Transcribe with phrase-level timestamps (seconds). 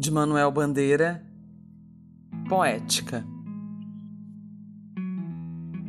[0.00, 1.22] de Manuel Bandeira,
[2.48, 3.22] Poética.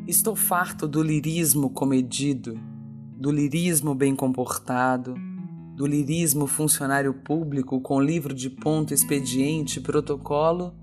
[0.05, 2.59] Estou farto do lirismo comedido,
[3.17, 5.15] do lirismo bem comportado,
[5.77, 10.75] do lirismo funcionário público com livro de ponto, expediente, protocolo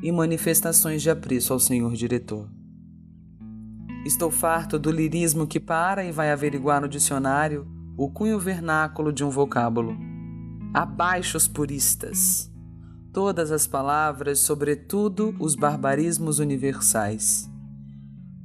[0.00, 2.48] e manifestações de apreço ao senhor diretor.
[4.04, 9.24] Estou farto do lirismo que para e vai averiguar no dicionário o cunho vernáculo de
[9.24, 9.96] um vocábulo.
[10.72, 12.54] Abaixo os puristas!
[13.16, 17.50] Todas as palavras, sobretudo os barbarismos universais.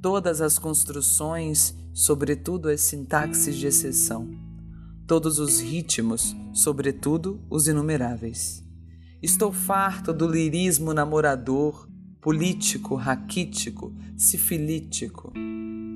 [0.02, 4.30] Todas as construções, sobretudo as sintaxes de exceção.
[5.06, 8.64] Todos os ritmos, sobretudo os inumeráveis.
[9.22, 11.90] Estou farto do lirismo namorador,
[12.22, 15.34] político, raquítico, sifilítico,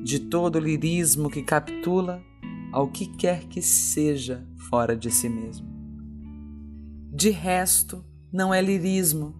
[0.03, 2.21] de todo lirismo que capitula
[2.73, 5.65] ao que quer que seja fora de si mesmo.
[7.10, 8.04] De resto,
[8.36, 9.34] não é lirismo,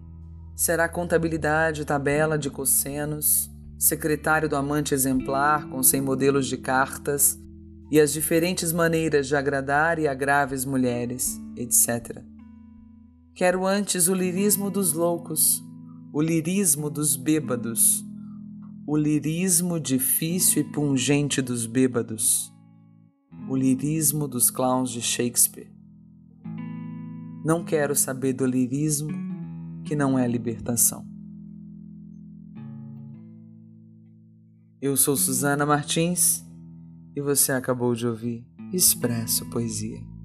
[0.56, 7.38] será contabilidade, tabela de cossenos, secretário do amante exemplar com cem modelos de cartas
[7.90, 12.22] e as diferentes maneiras de agradar e agraves mulheres, etc.
[13.34, 15.62] Quero antes o lirismo dos loucos,
[16.10, 18.02] o lirismo dos bêbados,
[18.86, 22.50] o lirismo difícil e pungente dos bêbados,
[23.46, 25.75] o lirismo dos clowns de Shakespeare.
[27.46, 29.08] Não quero saber do lirismo
[29.84, 31.06] que não é libertação.
[34.82, 36.44] Eu sou Susana Martins
[37.14, 40.15] e você acabou de ouvir Expresso Poesia.